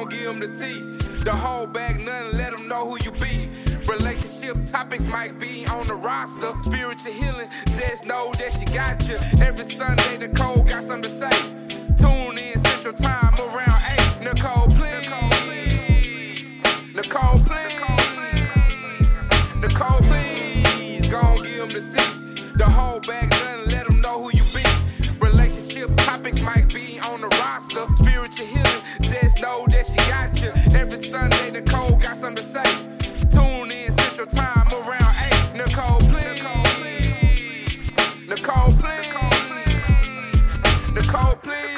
[0.00, 0.82] gon' give them the tea.
[1.24, 3.50] The whole bag, nothing, let them know who you be.
[3.86, 6.52] Relationship topics might be on the roster.
[6.62, 9.16] Spiritual healing, just know that she got you.
[9.44, 11.38] Every Sunday, Nicole got something to say.
[11.98, 13.82] Tune in Central Time around
[14.22, 14.24] 8.
[14.24, 15.08] Nicole, please.
[16.94, 17.74] Nicole, please.
[19.56, 21.06] Nicole, please.
[21.08, 22.52] Gon' give them the tea.
[22.56, 24.64] The whole bag, nothing, let them know who you be.
[25.20, 26.99] Relationship topics might be
[31.00, 32.62] Every Sunday, Nicole got something to say.
[33.30, 35.56] Tune in Central Time around 8.
[35.56, 36.42] Nicole, please.
[38.28, 39.08] Nicole, please.
[40.92, 41.70] Nicole, please.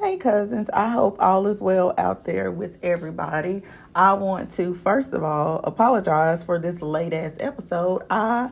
[0.00, 0.70] Hey, cousins.
[0.70, 3.62] I hope all is well out there with everybody.
[3.94, 8.02] I want to, first of all, apologize for this late ass episode.
[8.08, 8.50] I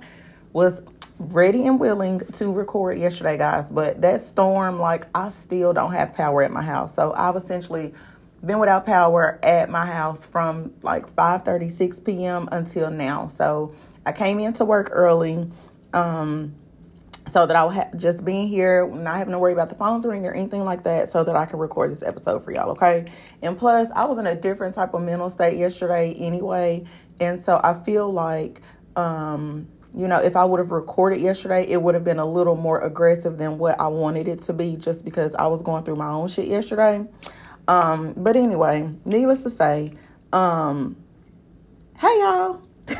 [0.52, 0.82] was
[1.18, 6.14] ready and willing to record yesterday, guys, but that storm, like, I still don't have
[6.14, 6.94] power at my house.
[6.94, 7.94] So I've essentially
[8.44, 12.48] been without power at my house from like 5 36 p.m.
[12.52, 13.28] until now.
[13.28, 15.50] So I came into work early.
[15.92, 16.54] Um,
[17.28, 20.26] so that I'll ha- just being here, not having to worry about the phones ringing
[20.26, 23.06] or anything like that, so that I can record this episode for y'all, okay?
[23.42, 26.84] And plus, I was in a different type of mental state yesterday anyway,
[27.18, 28.60] and so I feel like,
[28.94, 32.54] um, you know, if I would have recorded yesterday, it would have been a little
[32.54, 35.96] more aggressive than what I wanted it to be, just because I was going through
[35.96, 37.06] my own shit yesterday.
[37.66, 39.94] Um, but anyway, needless to say,
[40.34, 40.96] um,
[41.98, 42.62] hey y'all.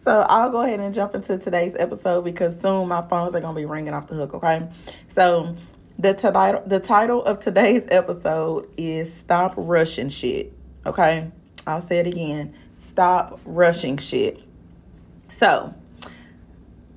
[0.00, 3.56] so I'll go ahead and jump into today's episode because soon my phones are gonna
[3.56, 4.34] be ringing off the hook.
[4.34, 4.68] Okay,
[5.08, 5.56] so
[5.98, 10.52] the title the title of today's episode is "Stop Rushing Shit."
[10.86, 11.30] Okay,
[11.66, 14.43] I'll say it again: Stop rushing shit.
[15.36, 15.74] So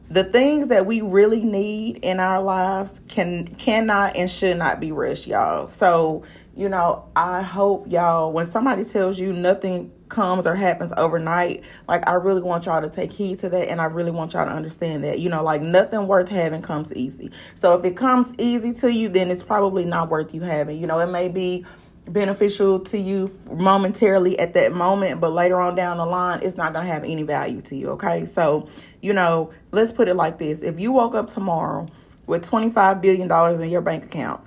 [0.09, 4.91] the things that we really need in our lives can cannot and should not be
[4.91, 5.67] rushed y'all.
[5.67, 6.23] So
[6.55, 12.07] you know i hope y'all when somebody tells you nothing comes or happens overnight like
[12.07, 14.51] i really want y'all to take heed to that and i really want y'all to
[14.51, 15.19] understand that.
[15.19, 17.29] You know like nothing worth having comes easy.
[17.55, 20.79] So if it comes easy to you then it's probably not worth you having.
[20.79, 21.63] You know it may be
[22.09, 26.73] beneficial to you momentarily at that moment, but later on down the line, it's not
[26.73, 27.89] going to have any value to you.
[27.91, 28.25] Okay.
[28.25, 28.67] So,
[29.01, 31.87] you know, let's put it like this if you woke up tomorrow
[32.25, 34.41] with $25 billion in your bank account,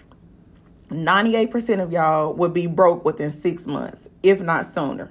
[0.88, 5.10] 98% of y'all would be broke within six months, if not sooner.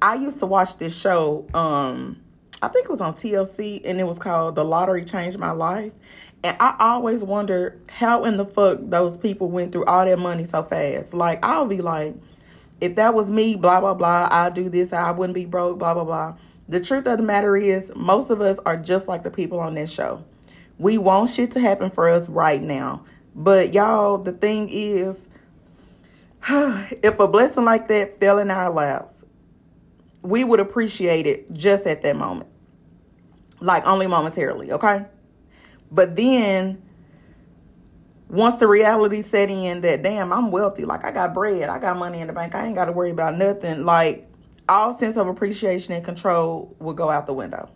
[0.00, 2.22] I used to watch this show, um,
[2.62, 5.92] I think it was on TLC, and it was called The Lottery Changed My Life.
[6.44, 10.44] And I always wonder how in the fuck those people went through all that money
[10.44, 11.12] so fast.
[11.12, 12.14] Like, I'll be like,
[12.80, 15.94] if that was me, blah, blah, blah, I'll do this, I wouldn't be broke, blah,
[15.94, 16.36] blah, blah.
[16.68, 19.74] The truth of the matter is, most of us are just like the people on
[19.74, 20.24] this show.
[20.78, 23.04] We want shit to happen for us right now.
[23.34, 25.28] But y'all, the thing is,
[26.48, 29.24] if a blessing like that fell in our laps,
[30.22, 32.50] we would appreciate it just at that moment.
[33.60, 35.06] Like only momentarily, okay?
[35.90, 36.82] But then
[38.28, 41.96] once the reality set in that damn, I'm wealthy, like I got bread, I got
[41.96, 44.28] money in the bank, I ain't gotta worry about nothing, like
[44.68, 47.70] all sense of appreciation and control will go out the window.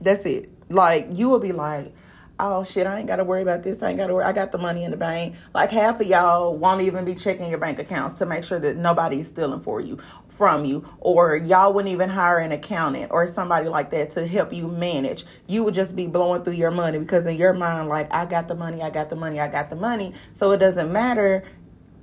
[0.00, 0.48] That's it.
[0.70, 1.92] Like you will be like,
[2.40, 3.82] oh shit, I ain't got to worry about this.
[3.82, 4.24] I ain't got to worry.
[4.24, 5.34] I got the money in the bank.
[5.54, 8.76] Like half of y'all won't even be checking your bank accounts to make sure that
[8.76, 13.68] nobody's stealing for you from you, or y'all wouldn't even hire an accountant or somebody
[13.68, 15.24] like that to help you manage.
[15.48, 18.46] You would just be blowing through your money because in your mind, like I got
[18.46, 20.14] the money, I got the money, I got the money.
[20.34, 21.42] So it doesn't matter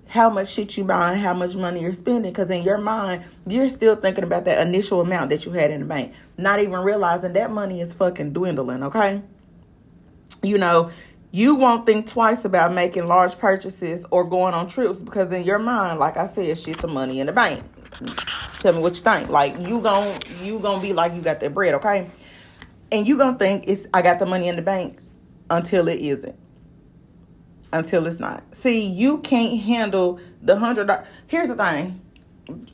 [0.08, 3.70] how much shit you buying, how much money you're spending, because in your mind, you're
[3.70, 7.34] still thinking about that initial amount that you had in the bank, not even realizing
[7.34, 9.22] that money is fucking dwindling, okay?
[10.46, 10.92] You know,
[11.32, 15.60] you won't think twice about making large purchases or going on trips because in your
[15.60, 17.64] mind, like I said, shit the money in the bank.
[18.60, 19.30] Tell me what you think.
[19.30, 22.10] Like you gon' you gonna be like you got that bread, okay?
[22.92, 25.00] And you gonna think it's I got the money in the bank
[25.50, 26.38] until it isn't
[27.76, 28.44] until it's not.
[28.56, 30.90] See, you can't handle the hundred.
[31.28, 32.02] Here's the thing.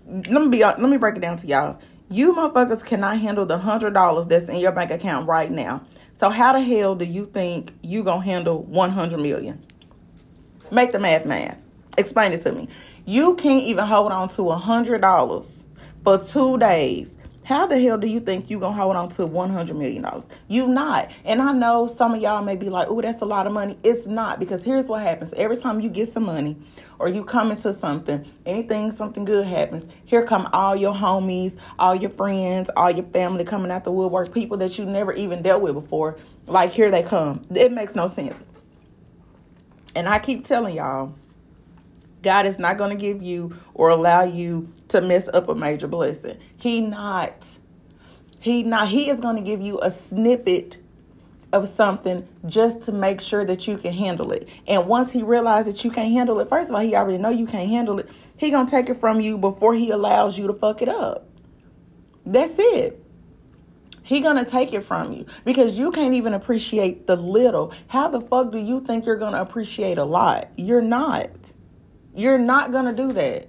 [0.05, 0.59] Let me be.
[0.59, 1.79] Let me break it down to y'all.
[2.09, 5.81] You motherfuckers cannot handle the hundred dollars that's in your bank account right now.
[6.21, 9.59] So how the hell do you think you gonna handle one hundred million?
[10.69, 11.57] Make the math math.
[11.97, 12.67] Explain it to me.
[13.07, 15.47] You can't even hold on to a hundred dollars
[16.03, 17.15] for two days
[17.51, 20.25] how the hell do you think you're gonna hold on to one hundred million dollars?
[20.47, 21.11] You not.
[21.25, 23.77] And I know some of y'all may be like, "Oh, that's a lot of money."
[23.83, 26.57] It's not because here's what happens: every time you get some money,
[26.99, 29.85] or you come into something, anything, something good happens.
[30.05, 34.33] Here come all your homies, all your friends, all your family coming out the woodwork,
[34.33, 36.17] people that you never even dealt with before.
[36.47, 37.45] Like here they come.
[37.53, 38.37] It makes no sense.
[39.95, 41.15] And I keep telling y'all,
[42.21, 45.87] God is not going to give you or allow you to mess up a major
[45.87, 46.37] blessing.
[46.57, 47.47] He not.
[48.39, 48.87] He not.
[48.89, 50.77] He is going to give you a snippet
[51.53, 54.47] of something just to make sure that you can handle it.
[54.67, 57.29] And once he realizes that you can't handle it, first of all, he already know
[57.29, 58.09] you can't handle it.
[58.37, 61.27] He gonna take it from you before he allows you to fuck it up.
[62.25, 63.03] That's it.
[64.03, 67.73] He gonna take it from you because you can't even appreciate the little.
[67.87, 70.49] How the fuck do you think you're gonna appreciate a lot?
[70.57, 71.53] You're not.
[72.15, 73.47] You're not gonna do that.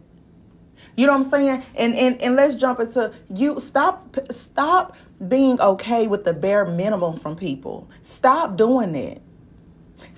[0.97, 1.63] You know what I'm saying?
[1.75, 3.61] And and and let's jump into you.
[3.61, 4.97] Stop stop
[5.29, 7.89] being okay with the bare minimum from people.
[8.03, 9.23] Stop doing that.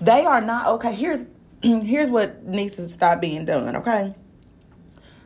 [0.00, 0.94] They are not okay.
[0.94, 1.24] Here's
[1.62, 3.76] here's what needs to stop being done.
[3.76, 4.14] Okay.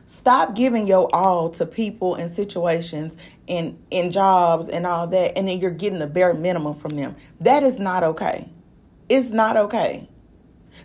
[0.05, 3.15] Stop giving your all to people and situations
[3.47, 7.15] and in jobs and all that, and then you're getting the bare minimum from them.
[7.39, 8.49] That is not okay.
[9.07, 10.08] It's not okay.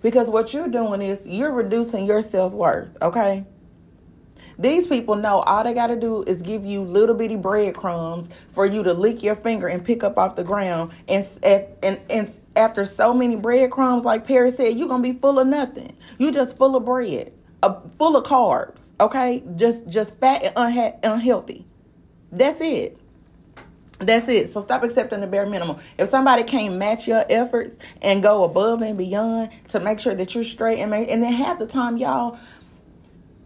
[0.03, 3.45] Because what you're doing is you're reducing your self worth, okay?
[4.59, 8.67] These people know all they got to do is give you little bitty breadcrumbs for
[8.67, 10.93] you to lick your finger and pick up off the ground.
[11.09, 11.27] And,
[11.83, 15.47] and, and after so many breadcrumbs, like Perry said, you're going to be full of
[15.47, 15.97] nothing.
[16.19, 17.33] You just full of bread,
[17.63, 19.43] uh, full of carbs, okay?
[19.57, 21.67] Just, just fat and unha- unhealthy.
[22.31, 22.99] That's it.
[24.07, 24.53] That's it.
[24.53, 25.79] So stop accepting the bare minimum.
[25.99, 30.35] If somebody can't match your efforts and go above and beyond to make sure that
[30.35, 32.39] you're straight and make, and then half the time, y'all,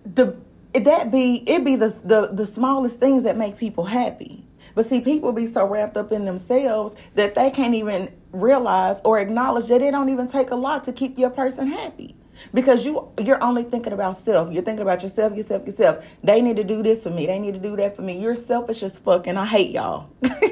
[0.05, 0.37] the
[0.75, 4.45] that be it be the, the the smallest things that make people happy.
[4.75, 9.19] But see, people be so wrapped up in themselves that they can't even realize or
[9.19, 12.15] acknowledge that it don't even take a lot to keep your person happy.
[12.55, 14.53] Because you you're only thinking about self.
[14.53, 16.07] You're thinking about yourself, yourself, yourself.
[16.23, 17.27] They need to do this for me.
[17.27, 18.21] They need to do that for me.
[18.21, 20.09] You're selfish as fuck, and I hate y'all.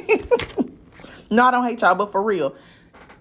[1.31, 2.55] no, I don't hate y'all, but for real.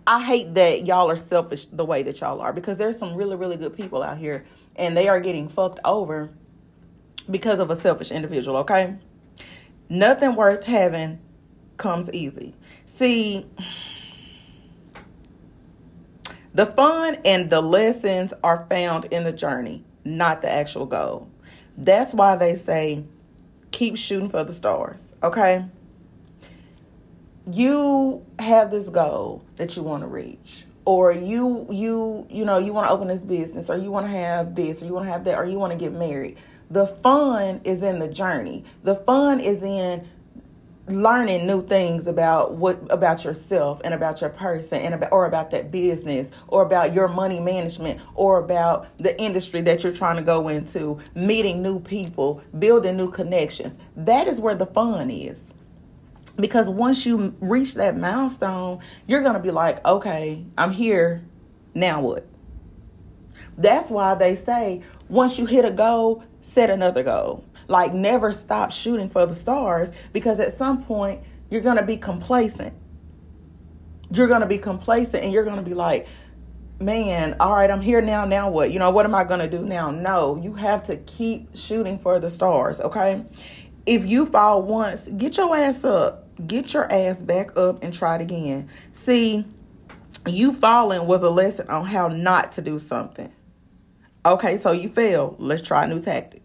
[0.08, 3.36] I hate that y'all are selfish the way that y'all are because there's some really,
[3.36, 6.30] really good people out here and they are getting fucked over
[7.30, 8.96] because of a selfish individual, okay?
[9.90, 11.20] Nothing worth having
[11.78, 12.54] comes easy.
[12.86, 13.48] See,
[16.54, 21.30] the fun and the lessons are found in the journey, not the actual goal.
[21.78, 23.04] That's why they say
[23.72, 25.66] keep shooting for the stars, okay?
[27.52, 32.74] You have this goal that you want to reach or you you you know you
[32.74, 35.12] want to open this business or you want to have this or you want to
[35.12, 36.38] have that or you want to get married.
[36.72, 38.64] The fun is in the journey.
[38.84, 40.08] The fun is in
[40.88, 45.52] learning new things about what about yourself and about your person and about or about
[45.52, 50.22] that business or about your money management or about the industry that you're trying to
[50.22, 53.78] go into meeting new people building new connections.
[53.96, 55.40] That is where the fun is
[56.38, 61.24] because once you reach that milestone you're going to be like okay i'm here
[61.74, 62.28] now what
[63.58, 67.44] that's why they say once you hit a goal set another goal.
[67.68, 71.98] Like never stop shooting for the stars because at some point you're going to be
[71.98, 72.74] complacent.
[74.12, 76.08] You're going to be complacent and you're going to be like,
[76.80, 78.26] man, all right, I'm here now.
[78.26, 78.72] Now what?
[78.72, 79.90] You know, what am I going to do now?
[79.90, 83.26] No, you have to keep shooting for the stars, okay?
[83.86, 86.25] If you fall once, get your ass up.
[86.46, 88.70] Get your ass back up and try it again.
[88.94, 89.46] See,
[90.28, 93.32] you falling was a lesson on how not to do something.
[94.26, 95.36] Okay, so you fail.
[95.38, 96.42] Let's try a new tactic.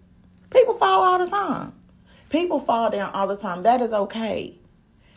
[0.51, 1.73] People fall all the time.
[2.29, 3.63] People fall down all the time.
[3.63, 4.59] That is okay.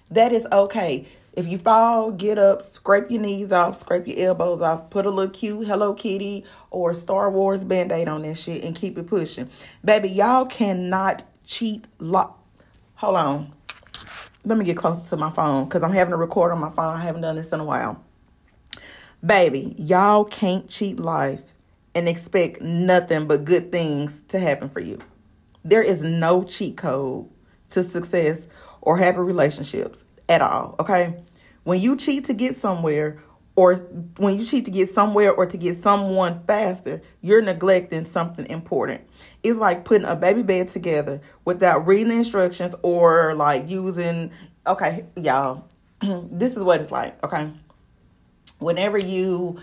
[0.10, 1.08] That is okay.
[1.34, 5.10] If you fall, get up, scrape your knees off, scrape your elbows off, put a
[5.10, 9.08] little cute Hello Kitty or Star Wars band aid on that shit and keep it
[9.08, 9.50] pushing.
[9.84, 11.88] Baby, y'all cannot cheat.
[11.98, 12.36] Lo-
[12.96, 13.54] Hold on.
[14.46, 16.94] Let me get closer to my phone because I'm having to record on my phone.
[16.94, 18.04] I haven't done this in a while.
[19.26, 21.54] Baby, y'all can't cheat life
[21.96, 25.00] and expect nothing but good things to happen for you.
[25.64, 27.30] There is no cheat code
[27.70, 28.48] to success
[28.82, 31.24] or happy relationships at all, okay?
[31.64, 33.18] When you cheat to get somewhere
[33.56, 33.76] or
[34.18, 39.02] when you cheat to get somewhere or to get someone faster, you're neglecting something important.
[39.44, 44.32] It's like putting a baby bed together without reading the instructions or like using
[44.66, 45.66] okay, y'all.
[46.02, 47.52] this is what it's like, okay?
[48.60, 49.60] Whenever you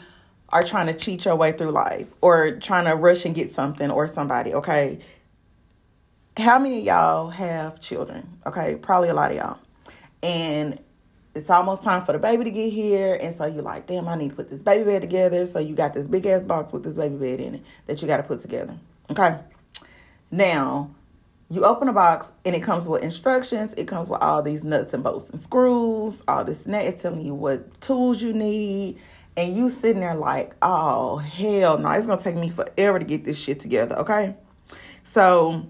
[0.51, 3.91] are trying to cheat your way through life or trying to rush and get something
[3.91, 4.99] or somebody, okay?
[6.37, 8.39] How many of y'all have children?
[8.47, 9.59] Okay, probably a lot of y'all.
[10.23, 10.79] And
[11.35, 13.15] it's almost time for the baby to get here.
[13.21, 15.47] And so you're like, damn, I need to put this baby bed together.
[15.47, 18.09] So you got this big ass box with this baby bed in it that you
[18.09, 18.77] got to put together.
[19.11, 19.39] Okay.
[20.31, 20.91] Now,
[21.49, 23.75] you open a box and it comes with instructions.
[23.77, 26.87] It comes with all these nuts and bolts and screws, all this net.
[26.87, 28.99] It's telling you what tools you need
[29.37, 33.25] and you sitting there like, oh hell no, it's gonna take me forever to get
[33.25, 34.35] this shit together, okay?
[35.03, 35.67] So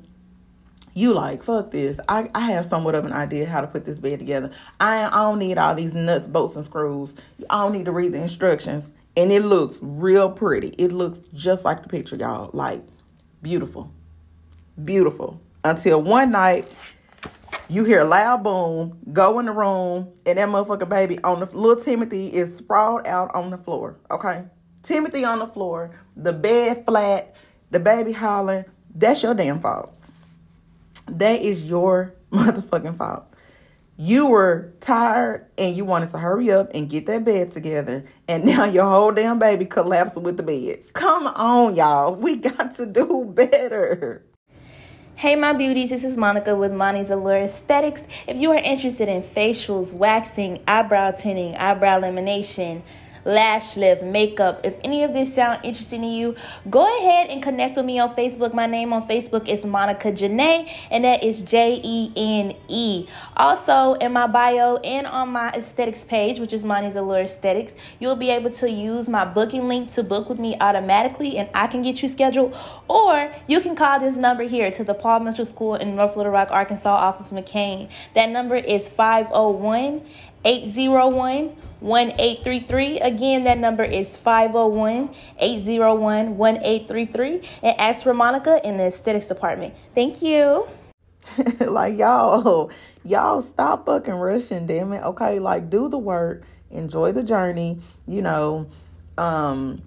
[0.94, 2.00] you like fuck this.
[2.08, 4.50] I, I have somewhat of an idea how to put this bed together.
[4.78, 7.14] I, I don't need all these nuts bolts and screws.
[7.48, 8.90] I don't need to read the instructions.
[9.16, 10.68] And it looks real pretty.
[10.78, 12.50] It looks just like the picture y'all.
[12.52, 12.82] Like
[13.42, 13.92] beautiful.
[14.82, 15.40] Beautiful.
[15.64, 16.72] Until one night
[17.68, 21.46] you hear a loud boom go in the room and that motherfucking baby on the
[21.56, 24.44] little timothy is sprawled out on the floor okay?
[24.82, 27.34] Timothy on the floor the bed flat
[27.70, 28.64] the baby hollering.
[28.94, 29.94] That's your damn fault
[31.18, 33.24] that is your motherfucking fault.
[33.96, 38.44] You were tired and you wanted to hurry up and get that bed together, and
[38.46, 40.92] now your whole damn baby collapsed with the bed.
[40.94, 42.14] Come on, y'all.
[42.14, 44.24] We got to do better.
[45.16, 48.00] Hey, my beauties, this is Monica with Monty's Allure Aesthetics.
[48.26, 52.80] If you are interested in facials, waxing, eyebrow tinting, eyebrow lamination,
[53.24, 54.60] lash lift, makeup.
[54.64, 56.36] If any of this sound interesting to you,
[56.68, 58.54] go ahead and connect with me on Facebook.
[58.54, 63.06] My name on Facebook is Monica Jene, and that is J E N E.
[63.36, 68.16] Also, in my bio and on my aesthetics page, which is Monty's Allure Aesthetics, you'll
[68.16, 71.82] be able to use my booking link to book with me automatically, and I can
[71.82, 72.56] get you scheduled.
[72.88, 76.32] Or you can call this number here to the Paul Mitchell School in North Little
[76.32, 77.88] Rock, Arkansas, off of McCain.
[78.14, 80.02] That number is 501
[80.44, 83.00] 801 1833.
[83.00, 87.48] Again, that number is 501 801 1833.
[87.62, 89.74] And ask for Monica in the aesthetics department.
[89.94, 90.68] Thank you.
[91.60, 92.70] like, y'all,
[93.04, 95.02] y'all stop fucking rushing, damn it.
[95.02, 97.78] Okay, like, do the work, enjoy the journey.
[98.06, 98.68] You know,
[99.18, 99.82] um,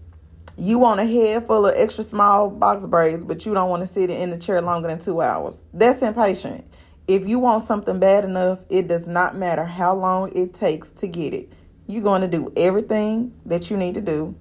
[0.57, 3.87] you want a head full of extra small box braids, but you don't want to
[3.87, 5.63] sit in the chair longer than two hours.
[5.73, 6.65] That's impatient.
[7.07, 11.07] If you want something bad enough, it does not matter how long it takes to
[11.07, 11.53] get it
[11.87, 14.35] you're going to do everything that you need to do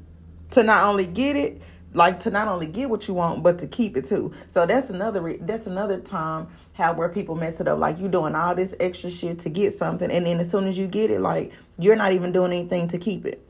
[0.50, 1.62] to not only get it,
[1.94, 4.32] like to not only get what you want, but to keep it too.
[4.48, 7.78] So that's another that's another time how where people mess it up.
[7.78, 10.78] Like you're doing all this extra shit to get something, and then as soon as
[10.78, 13.44] you get it, like you're not even doing anything to keep it.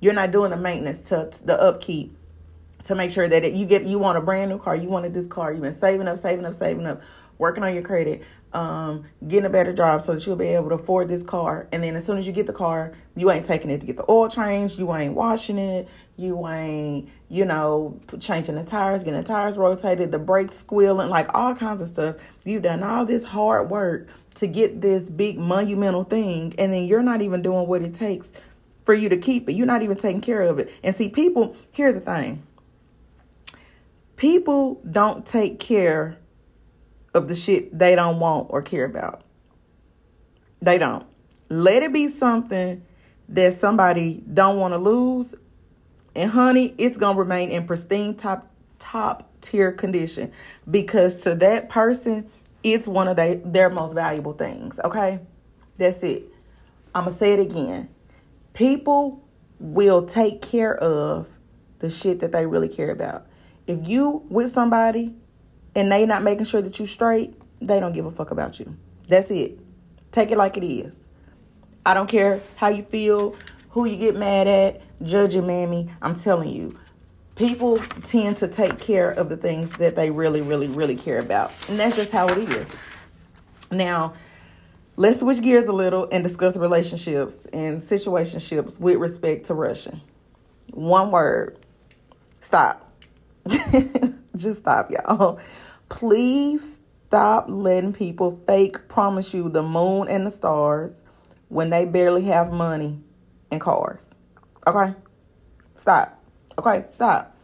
[0.00, 2.16] You're not doing the maintenance to, to the upkeep
[2.84, 5.14] to make sure that it, you get you want a brand new car, you wanted
[5.14, 7.02] this car, you've been saving up, saving up, saving up,
[7.38, 8.22] working on your credit,
[8.52, 11.68] um, getting a better job so that you'll be able to afford this car.
[11.72, 13.96] And then as soon as you get the car, you ain't taking it to get
[13.96, 19.20] the oil changed, you ain't washing it, you ain't, you know, changing the tires, getting
[19.20, 22.16] the tires rotated, the brakes squealing, like all kinds of stuff.
[22.44, 27.02] You've done all this hard work to get this big monumental thing, and then you're
[27.02, 28.32] not even doing what it takes
[28.84, 29.52] for you to keep it.
[29.54, 30.72] You're not even taking care of it.
[30.82, 32.42] And see, people, here's the thing
[34.16, 36.16] people don't take care
[37.16, 39.22] of the shit they don't want or care about.
[40.60, 41.06] They don't.
[41.48, 42.84] Let it be something
[43.30, 45.34] that somebody don't want to lose.
[46.14, 50.30] And honey, it's going to remain in pristine top top tier condition
[50.70, 52.30] because to that person,
[52.62, 55.20] it's one of they, their most valuable things, okay?
[55.76, 56.24] That's it.
[56.94, 57.88] I'm going to say it again.
[58.52, 59.24] People
[59.58, 61.30] will take care of
[61.78, 63.26] the shit that they really care about.
[63.66, 65.14] If you with somebody
[65.76, 68.76] and they not making sure that you straight, they don't give a fuck about you.
[69.06, 69.60] That's it.
[70.10, 71.06] Take it like it is.
[71.84, 73.36] I don't care how you feel,
[73.68, 75.88] who you get mad at, judge and mammy.
[76.02, 76.76] I'm telling you,
[77.36, 81.52] people tend to take care of the things that they really, really, really care about.
[81.68, 82.74] And that's just how it is.
[83.70, 84.14] Now,
[84.96, 90.00] let's switch gears a little and discuss relationships and situationships with respect to rushing.
[90.70, 91.58] One word
[92.40, 92.85] stop.
[94.36, 95.38] just stop, y'all.
[95.88, 101.02] Please stop letting people fake promise you the moon and the stars
[101.48, 102.98] when they barely have money
[103.50, 104.08] and cars.
[104.66, 104.94] Okay?
[105.76, 106.22] Stop.
[106.58, 106.84] Okay?
[106.90, 107.36] Stop.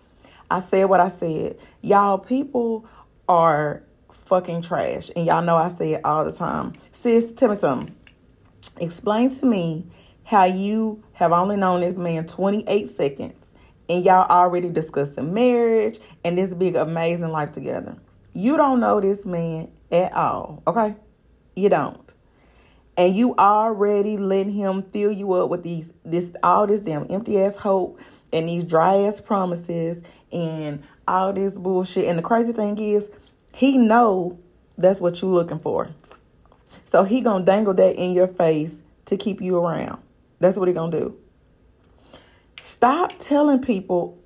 [0.50, 1.58] I said what I said.
[1.80, 2.86] Y'all, people
[3.28, 5.10] are fucking trash.
[5.14, 6.72] And y'all know I say it all the time.
[6.92, 7.94] Sis, tell me something.
[8.78, 9.86] Explain to me
[10.24, 13.41] how you have only known this man 28 seconds
[13.88, 17.96] and y'all already discussing marriage and this big amazing life together.
[18.32, 20.96] You don't know this man at all, okay?
[21.54, 22.14] You don't.
[22.96, 27.40] And you already letting him fill you up with these this all this damn empty
[27.40, 28.00] ass hope
[28.32, 32.06] and these dry ass promises and all this bullshit.
[32.06, 33.10] And the crazy thing is,
[33.54, 34.38] he know
[34.76, 35.90] that's what you looking for.
[36.84, 40.00] So he gonna dangle that in your face to keep you around.
[40.40, 41.18] That's what he gonna do.
[42.82, 44.20] Stop telling people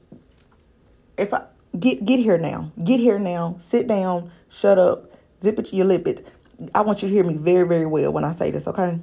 [1.19, 1.43] if I
[1.79, 2.73] get get here now.
[2.83, 3.57] Get here now.
[3.59, 4.31] Sit down.
[4.49, 5.13] Shut up.
[5.43, 6.33] Zip it your lip it.
[6.75, 8.99] I want you to hear me very, very well when I say this, okay?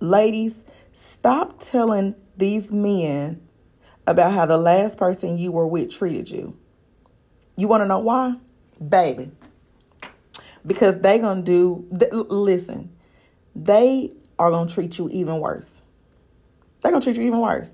[0.00, 3.40] Ladies, stop telling these men
[4.06, 6.54] about how the last person you were with treated you.
[7.56, 8.34] You want to know why?
[8.86, 9.30] Baby.
[10.66, 12.94] Because they going to do, th- listen,
[13.56, 15.80] they are going to treat you even worse.
[16.82, 17.72] They're going to treat you even worse.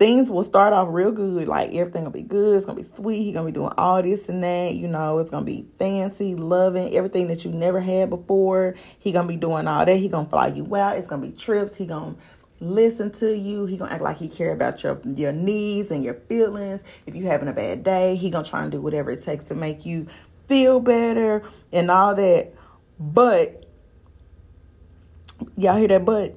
[0.00, 3.22] Things will start off real good, like everything will be good, it's gonna be sweet,
[3.22, 6.96] he's gonna be doing all this and that, you know, it's gonna be fancy, loving,
[6.96, 8.74] everything that you never had before.
[8.98, 11.76] He gonna be doing all that, he gonna fly you out, it's gonna be trips,
[11.76, 12.16] he gonna
[12.60, 13.66] listen to you.
[13.66, 16.82] He gonna act like he care about your your needs and your feelings.
[17.06, 19.54] If you having a bad day, he gonna try and do whatever it takes to
[19.54, 20.06] make you
[20.46, 21.42] feel better
[21.72, 22.54] and all that.
[22.98, 23.66] But
[25.56, 26.04] y'all hear that?
[26.04, 26.36] But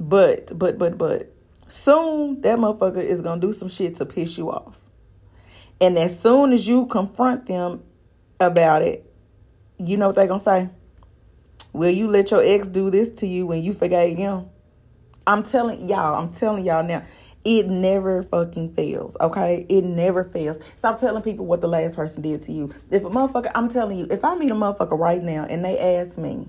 [0.00, 1.33] but but but but
[1.74, 4.80] soon that motherfucker is gonna do some shit to piss you off.
[5.80, 7.82] And as soon as you confront them
[8.38, 9.10] about it,
[9.78, 10.70] you know what they gonna say?
[11.72, 14.46] Will you let your ex do this to you when you forgave him?
[15.26, 17.02] I'm telling y'all, I'm telling y'all now,
[17.44, 19.66] it never fucking fails, okay?
[19.68, 20.58] It never fails.
[20.76, 22.72] Stop telling people what the last person did to you.
[22.90, 25.78] If a motherfucker, I'm telling you, if I meet a motherfucker right now and they
[25.78, 26.46] ask me,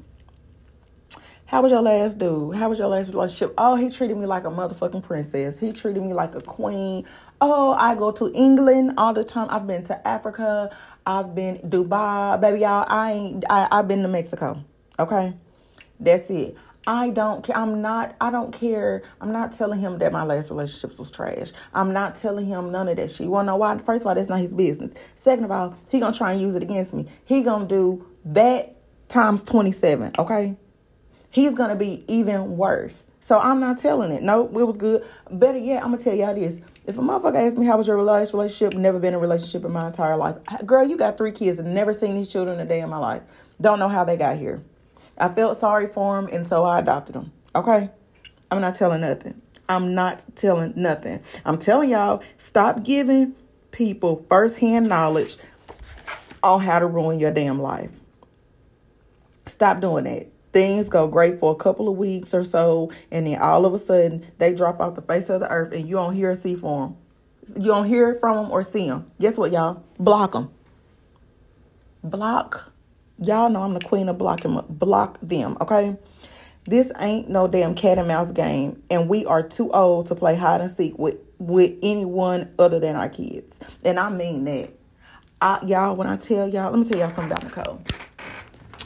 [1.47, 2.55] how was your last dude?
[2.55, 3.53] How was your last relationship?
[3.57, 5.59] Oh, he treated me like a motherfucking princess.
[5.59, 7.05] He treated me like a queen.
[7.39, 9.47] Oh, I go to England all the time.
[9.51, 10.75] I've been to Africa.
[11.05, 12.41] I've been Dubai.
[12.41, 14.63] Baby, y'all, I ain't I, I've been to Mexico.
[14.97, 15.33] Okay?
[15.99, 16.57] That's it.
[16.87, 17.57] I don't care.
[17.57, 19.03] I'm not, I don't care.
[19.21, 21.51] I'm not telling him that my last relationships was trash.
[21.75, 23.25] I'm not telling him none of that shit.
[23.25, 23.77] You wanna know why?
[23.77, 24.95] First of all, that's not his business.
[25.13, 27.05] Second of all, he gonna try and use it against me.
[27.25, 28.75] He gonna do that
[29.07, 30.57] times 27, okay?
[31.35, 33.07] He's gonna be even worse.
[33.19, 34.23] So I'm not telling it.
[34.23, 35.05] No, it was good.
[35.29, 36.61] Better yet, I'm gonna tell y'all this.
[36.87, 39.73] If a motherfucker asks me how was your relationship, never been in a relationship in
[39.73, 40.37] my entire life.
[40.65, 43.21] Girl, you got three kids and never seen these children a day in my life.
[43.59, 44.63] Don't know how they got here.
[45.17, 47.33] I felt sorry for them, and so I adopted them.
[47.53, 47.89] Okay?
[48.49, 49.41] I'm not telling nothing.
[49.67, 51.19] I'm not telling nothing.
[51.43, 53.35] I'm telling y'all, stop giving
[53.71, 55.35] people firsthand knowledge
[56.41, 57.99] on how to ruin your damn life.
[59.45, 60.27] Stop doing that.
[60.55, 63.77] Things go great for a couple of weeks or so, and then all of a
[63.77, 66.55] sudden they drop off the face of the earth, and you don't hear or see
[66.55, 66.95] from
[67.45, 67.61] them.
[67.61, 69.05] You don't hear from them or see them.
[69.19, 69.83] Guess what, y'all?
[69.99, 70.49] Block them.
[72.03, 72.71] Block
[73.19, 75.95] Y'all know I'm the queen of blocking block them, okay?
[76.65, 80.35] This ain't no damn cat and mouse game, and we are too old to play
[80.35, 83.57] hide and seek with with anyone other than our kids.
[83.83, 84.71] And I mean that.
[85.41, 87.81] I, y'all, when I tell y'all, let me tell y'all something about Nicole.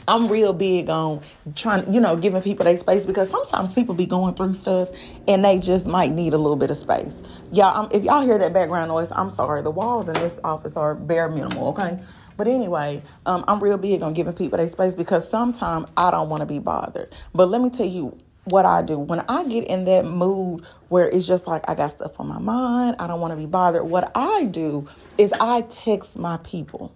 [0.08, 1.22] I'm real big on
[1.54, 4.90] trying, you know, giving people their space because sometimes people be going through stuff
[5.28, 7.22] and they just might need a little bit of space.
[7.52, 9.62] Y'all, if y'all hear that background noise, I'm sorry.
[9.62, 11.98] The walls in this office are bare minimal, okay?
[12.36, 16.28] But anyway, um, I'm real big on giving people their space because sometimes I don't
[16.28, 17.14] want to be bothered.
[17.34, 18.98] But let me tell you what I do.
[18.98, 22.38] When I get in that mood where it's just like I got stuff on my
[22.38, 23.84] mind, I don't want to be bothered.
[23.84, 26.94] What I do is I text my people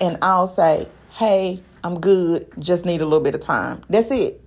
[0.00, 3.82] and I'll say, hey, I'm good, just need a little bit of time.
[3.88, 4.40] That's it.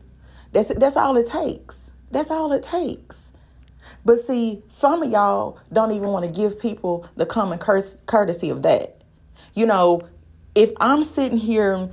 [0.52, 0.80] That's it.
[0.80, 1.91] That's all it takes.
[2.12, 3.32] That's all it takes.
[4.06, 8.63] But see, some of y'all don't even want to give people the common courtesy of
[8.63, 8.99] that
[9.54, 10.02] you know,
[10.56, 11.89] if I'm sitting here,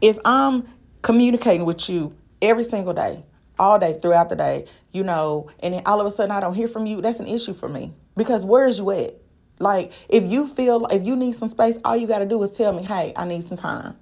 [0.00, 0.64] if I'm
[1.02, 3.24] communicating with you every single day,
[3.58, 6.54] all day throughout the day, you know, and then all of a sudden I don't
[6.54, 7.92] hear from you, that's an issue for me.
[8.16, 9.14] Because where is you at?
[9.58, 12.50] Like, if you feel, if you need some space, all you got to do is
[12.50, 13.96] tell me, hey, I need some time.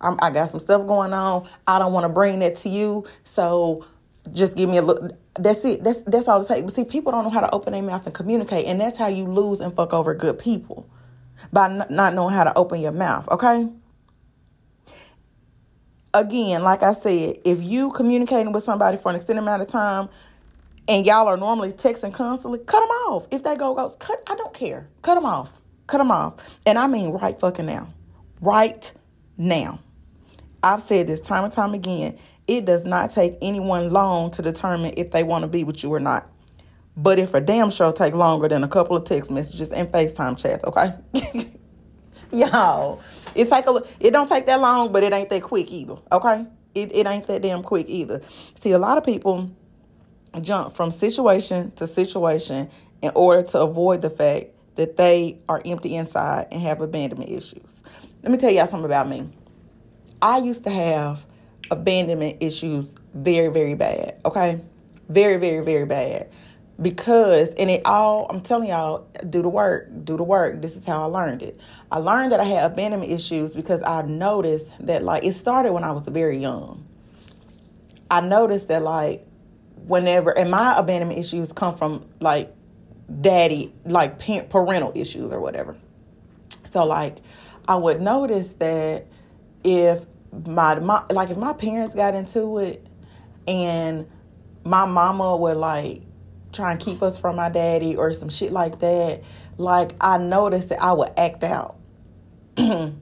[0.00, 1.48] I'm, i got some stuff going on.
[1.66, 3.06] I don't want to bring that to you.
[3.24, 3.86] So
[4.32, 5.12] just give me a look.
[5.38, 5.84] That's it.
[5.84, 6.62] That's that's all it takes.
[6.62, 9.08] But see, people don't know how to open their mouth and communicate, and that's how
[9.08, 10.88] you lose and fuck over good people
[11.52, 13.68] by n- not knowing how to open your mouth, okay?
[16.14, 20.08] Again, like I said, if you communicating with somebody for an extended amount of time
[20.88, 23.28] and y'all are normally texting constantly, cut them off.
[23.30, 24.88] If they go go, cut I don't care.
[25.02, 25.62] Cut them off.
[25.86, 26.34] Cut them off.
[26.66, 27.88] And I mean right fucking now.
[28.40, 28.92] Right
[29.38, 29.80] now.
[30.62, 32.18] I've said this time and time again.
[32.46, 35.92] It does not take anyone long to determine if they want to be with you
[35.92, 36.30] or not.
[36.96, 40.36] But if a damn show take longer than a couple of text messages and FaceTime
[40.36, 40.94] chats, okay?
[42.32, 43.00] Y'all,
[43.34, 46.44] it take a it don't take that long, but it ain't that quick either, okay?
[46.74, 48.20] It it ain't that damn quick either.
[48.56, 49.50] See, a lot of people
[50.42, 52.68] jump from situation to situation
[53.00, 57.84] in order to avoid the fact that they are empty inside and have abandonment issues.
[58.22, 59.28] Let me tell y'all something about me.
[60.20, 61.24] I used to have
[61.70, 64.60] abandonment issues very, very bad, okay?
[65.08, 66.30] Very, very, very bad.
[66.80, 70.62] Because and it all i'm telling y'all do the work do the work.
[70.62, 71.58] This is how i learned it.
[71.90, 75.82] I learned that i had abandonment issues because i noticed that like it started when
[75.82, 76.86] i was very young.
[78.12, 79.26] I noticed that like
[79.88, 82.54] whenever and my abandonment issues come from like
[83.20, 85.76] daddy like parental issues or whatever.
[86.70, 87.16] So like
[87.66, 89.08] i would notice that
[89.76, 90.06] if
[90.46, 92.86] my, my like if my parents got into it
[93.46, 94.06] and
[94.64, 96.02] my mama would like
[96.52, 99.22] try and keep us from my daddy or some shit like that
[99.58, 101.76] like i noticed that i would act out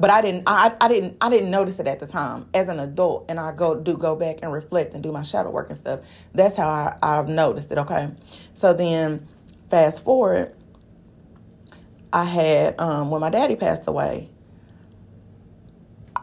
[0.00, 2.80] but I didn't I, I didn't I didn't notice it at the time as an
[2.80, 5.78] adult and I go do go back and reflect and do my shadow work and
[5.78, 6.00] stuff.
[6.34, 8.10] That's how I, I've noticed it, okay?
[8.54, 9.26] So then
[9.70, 10.54] fast forward,
[12.12, 14.28] I had um when my daddy passed away,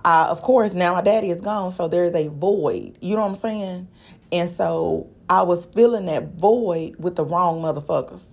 [0.03, 2.97] I of course now my daddy is gone, so there's a void.
[3.01, 3.87] You know what I'm saying?
[4.31, 8.25] And so I was filling that void with the wrong motherfuckers.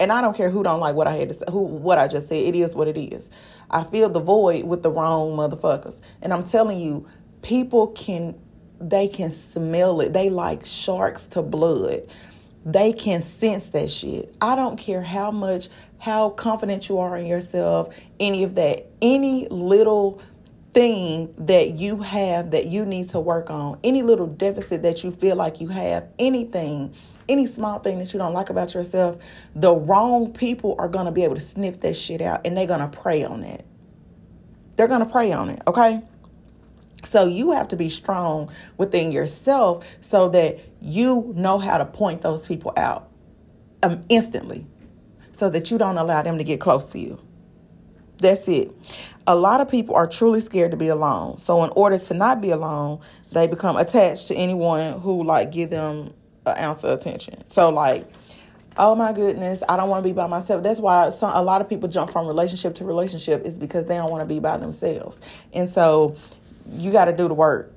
[0.00, 2.06] And I don't care who don't like what I had to say, who what I
[2.06, 2.36] just said.
[2.36, 3.30] It is what it is.
[3.70, 5.98] I feel the void with the wrong motherfuckers.
[6.22, 7.06] And I'm telling you,
[7.42, 8.38] people can
[8.80, 10.12] they can smell it.
[10.12, 12.02] They like sharks to blood.
[12.64, 14.34] They can sense that shit.
[14.40, 18.86] I don't care how much how confident you are in yourself, any of that.
[19.02, 20.20] Any little
[20.72, 25.10] thing that you have that you need to work on, any little deficit that you
[25.10, 26.94] feel like you have, anything
[27.28, 29.18] any small thing that you don't like about yourself,
[29.54, 32.66] the wrong people are going to be able to sniff that shit out and they're
[32.66, 33.64] going to prey on it.
[34.76, 36.02] They're going to prey on it, okay?
[37.04, 42.22] So you have to be strong within yourself so that you know how to point
[42.22, 43.08] those people out
[43.82, 44.66] um, instantly
[45.32, 47.20] so that you don't allow them to get close to you.
[48.18, 48.70] That's it.
[49.26, 51.38] A lot of people are truly scared to be alone.
[51.38, 53.00] So in order to not be alone,
[53.32, 56.12] they become attached to anyone who like give them
[56.46, 57.44] an ounce of attention.
[57.48, 58.06] So like,
[58.76, 60.62] oh my goodness, I don't want to be by myself.
[60.62, 63.96] That's why some, a lot of people jump from relationship to relationship is because they
[63.96, 65.20] don't want to be by themselves.
[65.52, 66.16] And so
[66.72, 67.72] you got to do the work.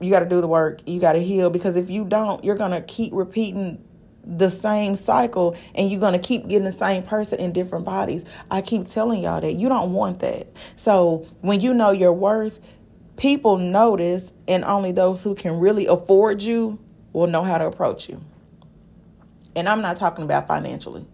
[0.00, 0.80] You got to do the work.
[0.86, 3.82] You got to heal because if you don't, you're going to keep repeating
[4.26, 8.24] the same cycle and you're going to keep getting the same person in different bodies.
[8.50, 10.48] I keep telling y'all that you don't want that.
[10.76, 12.60] So when you know your worth,
[13.16, 16.78] people notice and only those who can really afford you
[17.12, 18.20] will know how to approach you.
[19.54, 21.06] And I'm not talking about financially.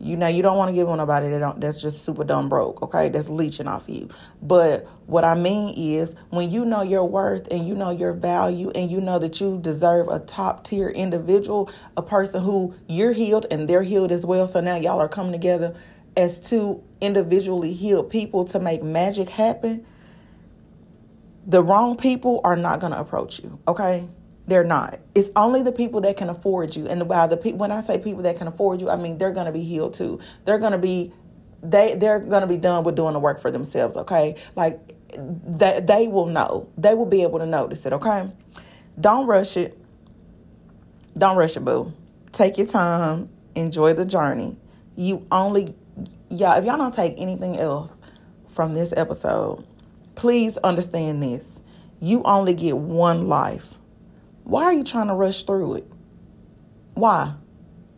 [0.00, 2.48] You know, you don't want to give on nobody that don't, that's just super dumb
[2.48, 3.08] broke, okay?
[3.08, 4.10] That's leeching off you.
[4.42, 8.70] But what I mean is when you know your worth and you know your value
[8.74, 13.46] and you know that you deserve a top tier individual, a person who you're healed
[13.50, 14.46] and they're healed as well.
[14.46, 15.74] So now y'all are coming together
[16.16, 19.86] as two individually healed people to make magic happen.
[21.46, 24.08] The wrong people are not going to approach you, okay?
[24.46, 25.00] They're not.
[25.14, 26.86] It's only the people that can afford you.
[26.86, 29.32] And by the people, when I say people that can afford you, I mean they're
[29.32, 30.20] going to be healed too.
[30.44, 31.12] They're going to be
[31.62, 33.96] they they're going to be done with doing the work for themselves.
[33.96, 34.78] Okay, like
[35.16, 36.68] they they will know.
[36.76, 37.92] They will be able to notice it.
[37.94, 38.30] Okay,
[39.00, 39.78] don't rush it.
[41.16, 41.92] Don't rush it, boo.
[42.32, 43.30] Take your time.
[43.54, 44.56] Enjoy the journey.
[44.96, 45.74] You only
[46.28, 46.58] y'all.
[46.58, 47.98] If y'all don't take anything else
[48.48, 49.64] from this episode,
[50.16, 51.60] please understand this.
[52.00, 53.78] You only get one life.
[54.44, 55.92] Why are you trying to rush through it?
[56.94, 57.34] Why?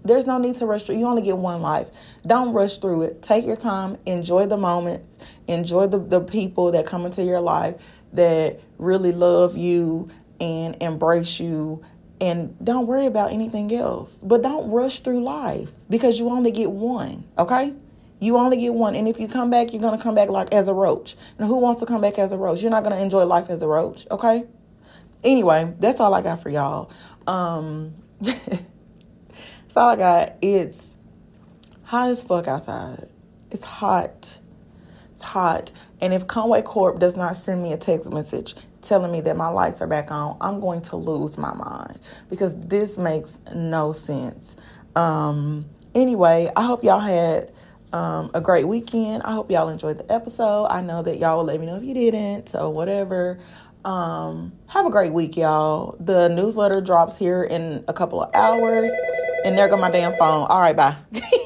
[0.05, 0.99] There's no need to rush through.
[0.99, 1.91] You only get one life.
[2.25, 3.23] Don't rush through it.
[3.23, 3.99] Take your time.
[4.07, 5.19] Enjoy the moments.
[5.49, 7.75] Enjoy the, the people that come into your life
[8.13, 10.09] that really love you
[10.41, 11.83] and embrace you.
[12.21, 14.19] And don't worry about anything else.
[14.23, 17.25] But don't rush through life because you only get one.
[17.37, 17.75] Okay?
[18.21, 18.95] You only get one.
[18.95, 21.17] And if you come back, you're going to come back like as a roach.
[21.39, 22.63] And who wants to come back as a roach?
[22.63, 24.07] You're not going to enjoy life as a roach.
[24.13, 24.45] Okay?
[25.25, 26.91] Anyway, that's all I got for y'all.
[27.27, 28.63] Um, that's
[29.77, 30.37] all I got.
[30.43, 30.99] It's
[31.85, 33.09] hot as fuck outside.
[33.51, 34.39] It's hot.
[35.15, 35.73] It's hot.
[36.01, 39.49] And if Conway Corp does not send me a text message telling me that my
[39.49, 41.99] lights are back on, I'm going to lose my mind
[42.29, 44.57] because this makes no sense.
[44.95, 47.53] Um, anyway, I hope y'all had
[47.93, 49.23] um, a great weekend.
[49.23, 50.67] I hope y'all enjoyed the episode.
[50.67, 53.39] I know that y'all will let me know if you didn't, so whatever.
[53.87, 55.97] Um, have a great week, y'all.
[56.01, 58.91] The newsletter drops here in a couple of hours.
[59.45, 60.49] And there go my damn phone.
[60.49, 60.97] All right, bye.